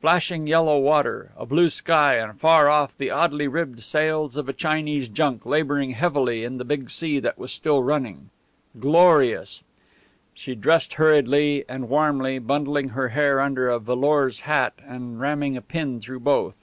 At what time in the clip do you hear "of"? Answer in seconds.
4.38-4.48